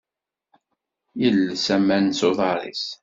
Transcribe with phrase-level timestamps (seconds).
[1.21, 2.85] Yelles aman s uḍar-is.